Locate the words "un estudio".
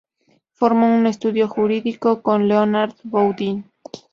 0.97-1.47